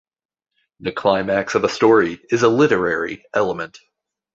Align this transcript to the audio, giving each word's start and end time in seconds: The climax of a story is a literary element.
The 0.79 0.91
climax 0.91 1.53
of 1.53 1.63
a 1.63 1.69
story 1.69 2.19
is 2.31 2.41
a 2.41 2.47
literary 2.49 3.23
element. 3.35 3.77